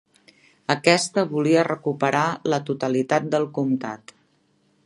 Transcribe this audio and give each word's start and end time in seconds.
Aquesta 0.75 1.25
volia 1.33 1.67
recuperar 1.69 2.25
la 2.55 2.61
totalitat 2.71 3.29
del 3.37 3.49
comtat. 3.59 4.17